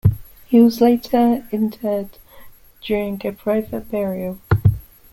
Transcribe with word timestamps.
He 0.47 0.59
was 0.59 0.81
later 0.81 1.45
interred 1.51 2.17
during 2.81 3.21
a 3.23 3.31
private 3.31 3.91
burial. 3.91 4.39